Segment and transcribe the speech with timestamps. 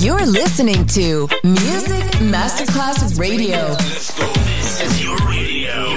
[0.00, 3.74] You're listening to Music Masterclass Radio.
[3.74, 5.90] This is your radio.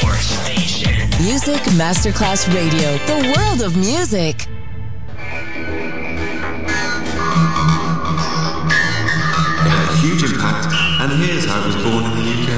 [0.00, 1.10] Your station.
[1.22, 4.46] Music Masterclass Radio, the world of music.
[4.46, 5.18] It
[9.68, 12.48] had a huge impact, and here's how it was born in the UK.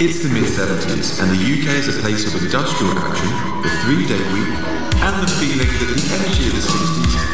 [0.00, 3.28] It's the mid 70s, and the UK is a place of industrial action,
[3.64, 4.54] the three day week,
[5.02, 7.33] and the feeling that the energy of the 60s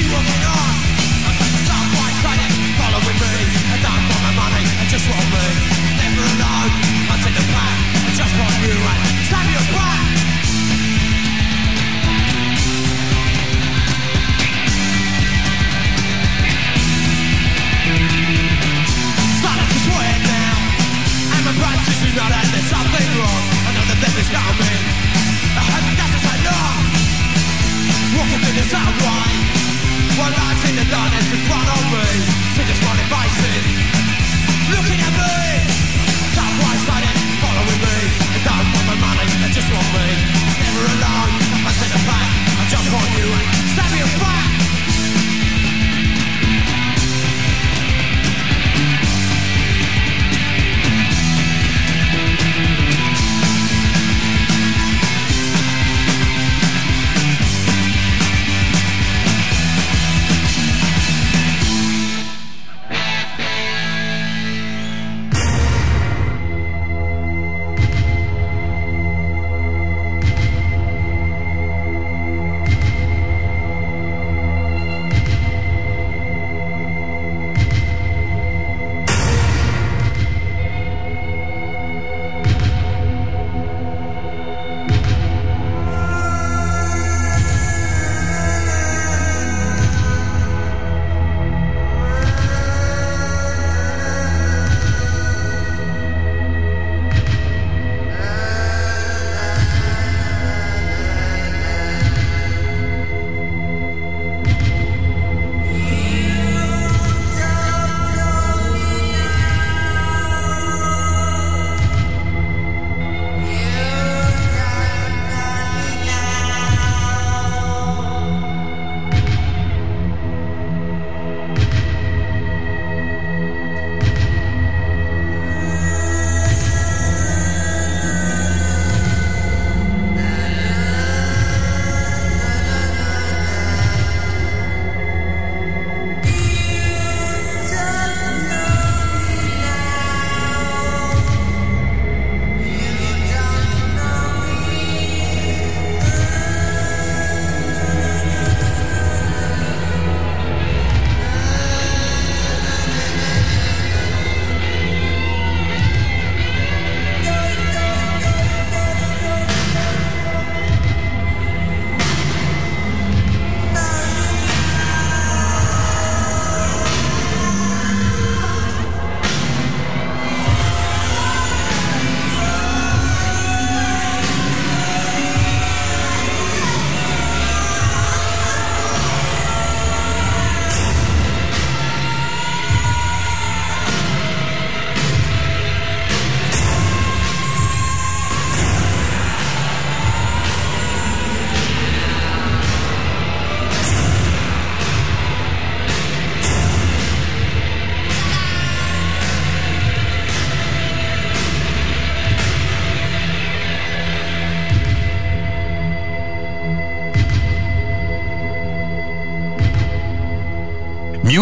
[0.00, 0.57] But I keep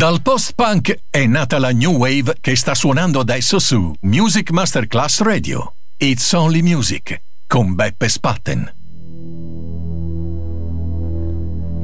[0.00, 5.74] Dal post-punk è nata la new wave che sta suonando adesso su Music Masterclass Radio.
[5.98, 8.72] It's Only Music con Beppe Spatten.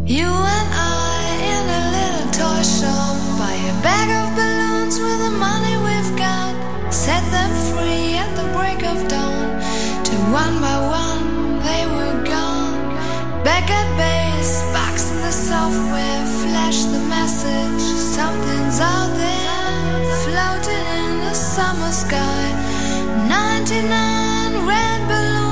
[0.07, 3.19] You and I in a little toy shop.
[3.37, 6.55] Buy a bag of balloons with the money we've got.
[6.91, 9.61] Set them free at the break of dawn.
[10.05, 12.97] To one by one they were gone.
[13.45, 16.16] Back at base, boxing the software.
[18.77, 22.53] ones out there floating in the summer sky.
[23.29, 25.46] 99 red balloons.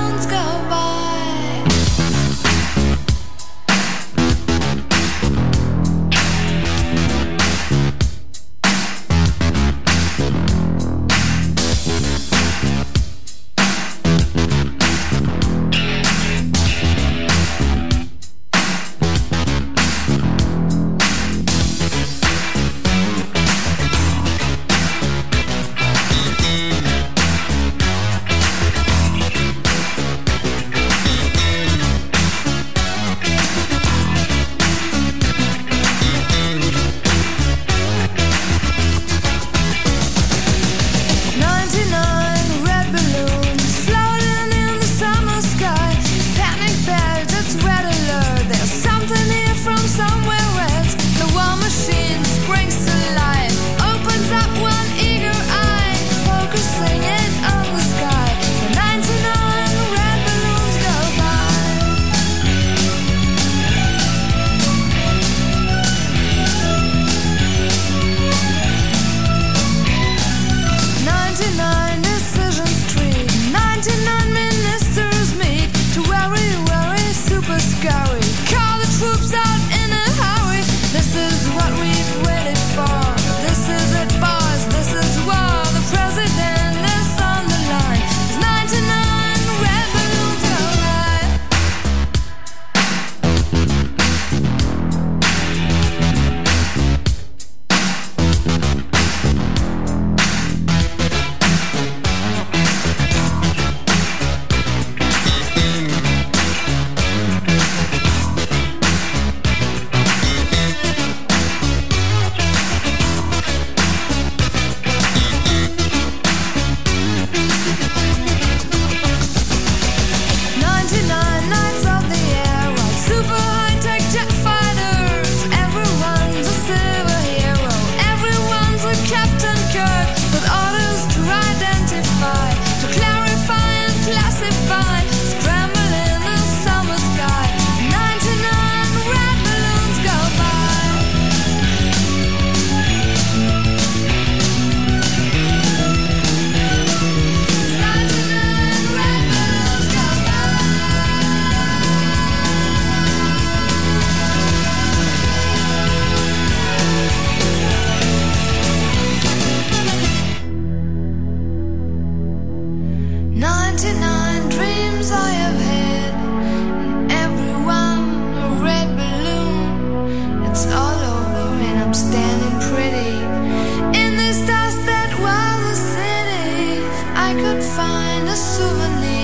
[177.76, 179.23] find a souvenir.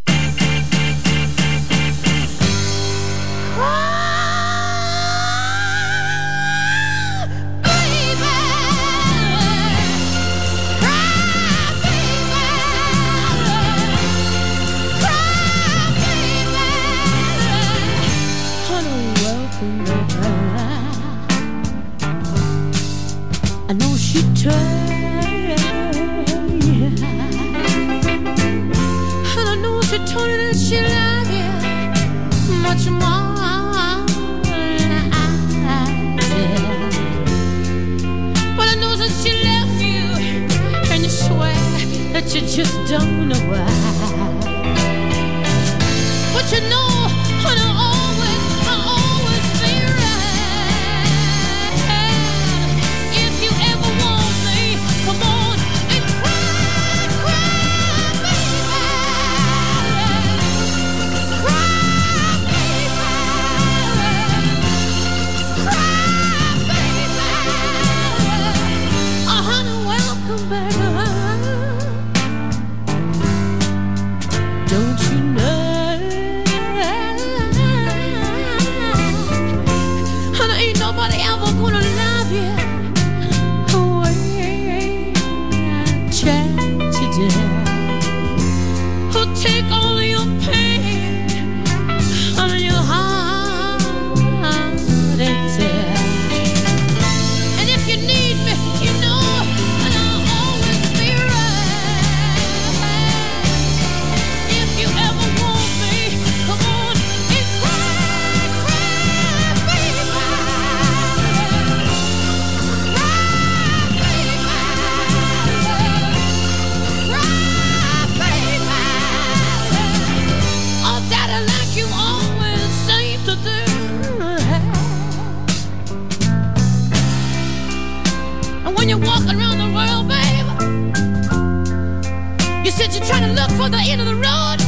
[133.11, 134.59] Trying to look for the end of the road.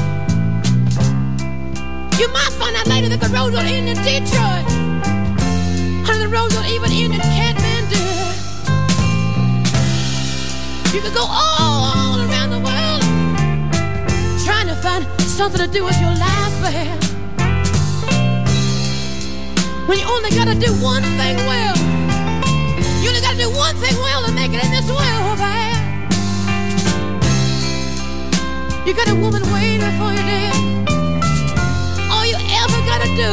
[2.20, 4.68] You might find out later that the road don't end in Detroit.
[6.12, 8.04] And the road don't even end in Kathmandu.
[10.94, 13.02] You could go all, around the world
[14.44, 17.00] trying to find something to do with your life, babe.
[19.88, 21.78] When you only gotta do one thing well.
[23.00, 25.72] You only gotta do one thing well to make it in this world, babe.
[28.86, 30.54] You got a woman waiting for you there.
[32.12, 33.32] All you ever gotta do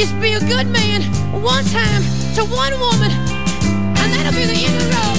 [0.00, 1.02] is be a good man
[1.42, 2.02] one time
[2.36, 5.11] to one woman, and that'll be the end of the road,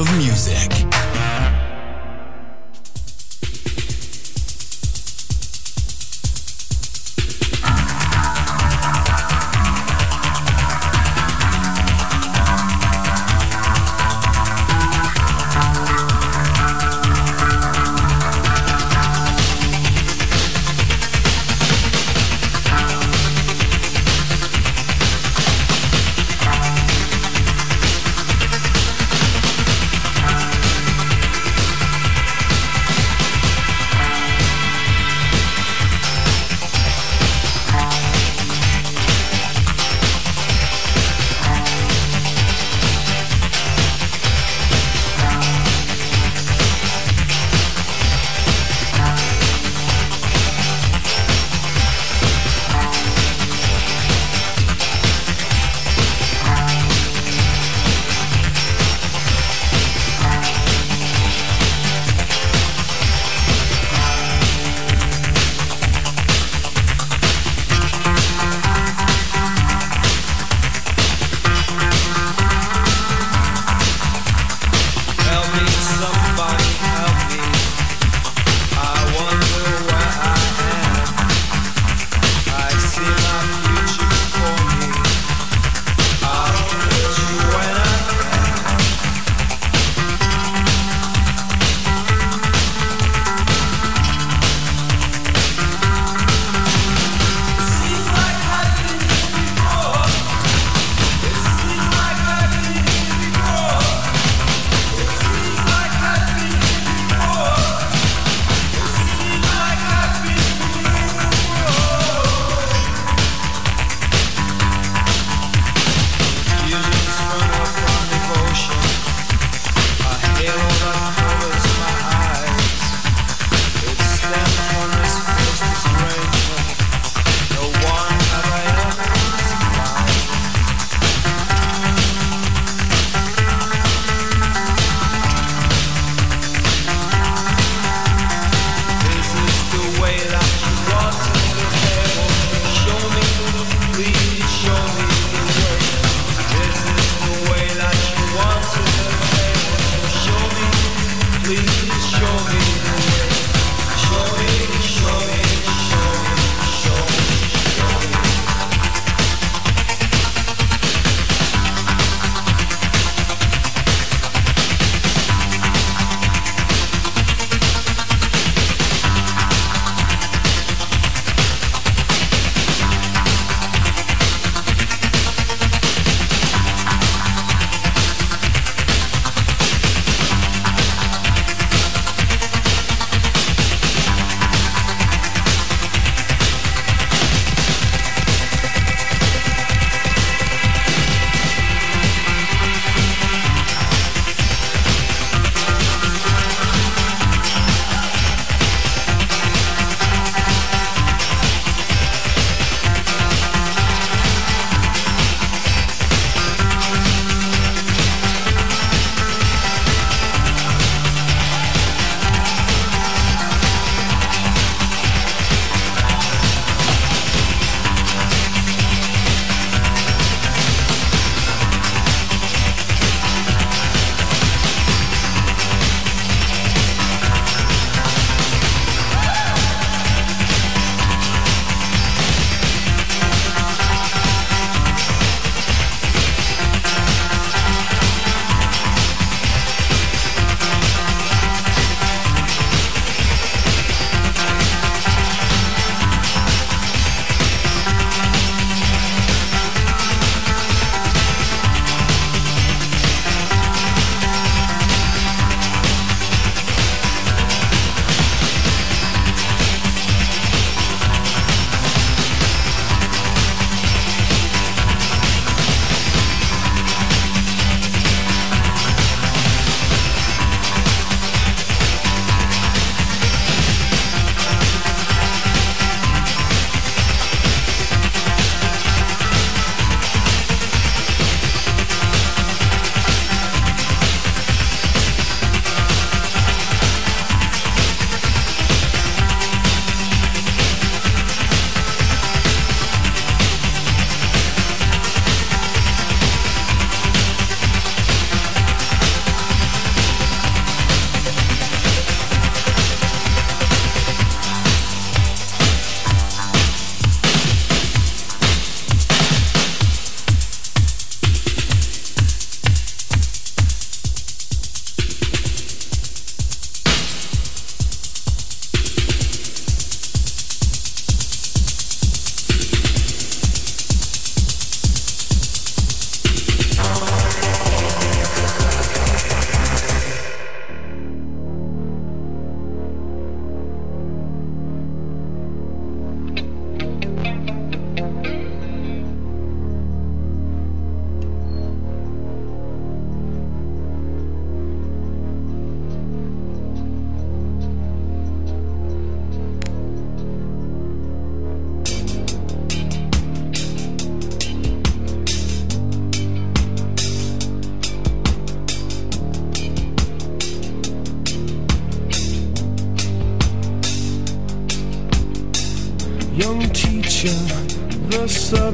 [0.00, 0.99] of music.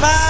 [0.00, 0.29] Bye.